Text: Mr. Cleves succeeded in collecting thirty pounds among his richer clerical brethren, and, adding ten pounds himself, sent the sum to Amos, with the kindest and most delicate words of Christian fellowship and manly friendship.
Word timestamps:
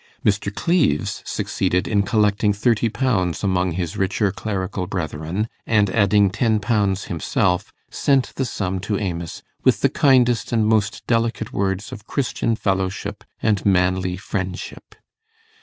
Mr. 0.25 0.51
Cleves 0.51 1.21
succeeded 1.27 1.87
in 1.87 2.01
collecting 2.01 2.53
thirty 2.53 2.89
pounds 2.89 3.43
among 3.43 3.73
his 3.73 3.97
richer 3.97 4.31
clerical 4.31 4.87
brethren, 4.87 5.47
and, 5.67 5.91
adding 5.91 6.31
ten 6.31 6.59
pounds 6.59 7.03
himself, 7.03 7.71
sent 7.91 8.33
the 8.33 8.43
sum 8.45 8.79
to 8.79 8.97
Amos, 8.97 9.43
with 9.63 9.81
the 9.81 9.89
kindest 9.89 10.51
and 10.51 10.65
most 10.65 11.05
delicate 11.05 11.53
words 11.53 11.91
of 11.91 12.07
Christian 12.07 12.55
fellowship 12.55 13.23
and 13.43 13.63
manly 13.63 14.17
friendship. 14.17 14.95